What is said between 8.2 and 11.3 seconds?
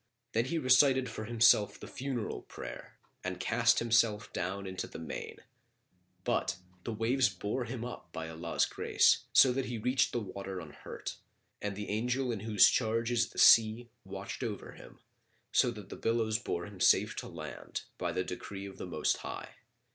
Allah's grace, so that he reached the water unhurt,